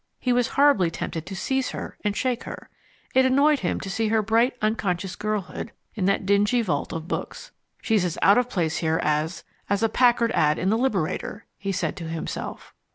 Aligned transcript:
He 0.19 0.33
was 0.33 0.47
horribly 0.57 0.89
tempted 0.89 1.27
to 1.27 1.35
seize 1.35 1.69
her 1.69 1.95
and 2.03 2.17
shake 2.17 2.45
her. 2.45 2.71
It 3.13 3.23
annoyed 3.23 3.59
him 3.59 3.79
to 3.81 3.87
see 3.91 4.07
her 4.07 4.23
bright, 4.23 4.57
unconscious 4.59 5.15
girlhood 5.15 5.73
in 5.93 6.05
that 6.05 6.25
dingy 6.25 6.63
vault 6.63 6.91
of 6.91 7.07
books. 7.07 7.51
"She's 7.83 8.03
as 8.03 8.17
out 8.23 8.39
of 8.39 8.49
place 8.49 8.77
here 8.77 8.99
as 9.03 9.43
as 9.69 9.83
a 9.83 9.89
Packard 9.89 10.31
ad 10.31 10.57
in 10.57 10.71
the 10.71 10.75
Liberator" 10.79 11.45
he 11.55 11.71
said 11.71 11.95
to 11.97 12.05
himself. 12.07 12.73